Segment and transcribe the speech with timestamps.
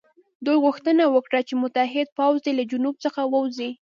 [0.45, 3.71] دوی غوښتنه وکړه چې متحد پوځ دې له جنوب څخه ووځي.